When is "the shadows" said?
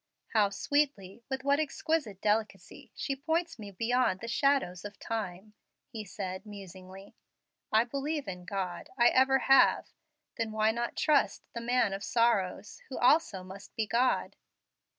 4.19-4.83